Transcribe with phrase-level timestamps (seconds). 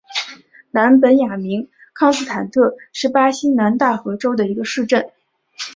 [0.71, 5.11] 南本雅明康斯坦特是巴西南大河州的一个市镇。